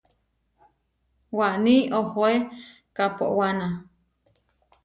Waní 1.37 1.75
ohoé 1.99 2.35
kaʼpowána. 2.95 3.67